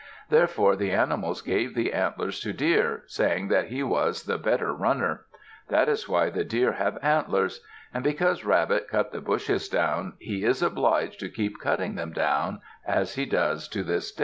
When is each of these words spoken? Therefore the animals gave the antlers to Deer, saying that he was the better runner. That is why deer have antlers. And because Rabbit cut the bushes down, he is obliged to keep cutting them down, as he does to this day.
Therefore 0.29 0.75
the 0.75 0.89
animals 0.89 1.43
gave 1.43 1.75
the 1.75 1.93
antlers 1.93 2.39
to 2.39 2.53
Deer, 2.53 3.03
saying 3.05 3.49
that 3.49 3.67
he 3.67 3.83
was 3.83 4.23
the 4.23 4.39
better 4.39 4.73
runner. 4.73 5.27
That 5.69 5.87
is 5.87 6.09
why 6.09 6.31
deer 6.31 6.71
have 6.71 6.97
antlers. 7.03 7.63
And 7.93 8.03
because 8.03 8.43
Rabbit 8.43 8.87
cut 8.87 9.11
the 9.11 9.21
bushes 9.21 9.69
down, 9.69 10.13
he 10.17 10.43
is 10.43 10.63
obliged 10.63 11.19
to 11.19 11.29
keep 11.29 11.59
cutting 11.59 11.93
them 11.93 12.13
down, 12.13 12.61
as 12.83 13.13
he 13.13 13.27
does 13.27 13.67
to 13.67 13.83
this 13.83 14.11
day. 14.11 14.19